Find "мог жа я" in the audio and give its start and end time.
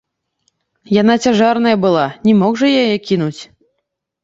2.41-2.83